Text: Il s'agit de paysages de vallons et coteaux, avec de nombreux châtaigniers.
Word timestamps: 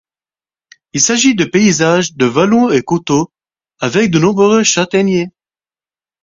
Il 0.93 0.99
s'agit 1.01 1.35
de 1.35 1.45
paysages 1.45 2.15
de 2.15 2.25
vallons 2.25 2.71
et 2.71 2.81
coteaux, 2.81 3.31
avec 3.81 4.09
de 4.09 4.17
nombreux 4.17 4.63
châtaigniers. 4.63 5.29